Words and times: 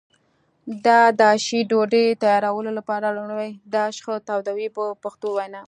د 0.85 0.87
داشي 1.21 1.59
ډوډۍ 1.69 2.07
تیارولو 2.23 2.71
لپاره 2.79 3.15
لومړی 3.17 3.51
داش 3.75 3.95
ښه 4.03 4.13
تودوي 4.27 4.67
په 4.75 4.83
پښتو 5.03 5.27
وینا. 5.35 5.59